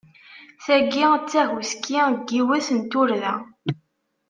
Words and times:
Tagi 0.65 1.05
d 1.19 1.21
tahuski 1.31 2.01
n 2.11 2.15
yiwet 2.31 2.67
n 2.77 2.79
turda. 2.91 3.33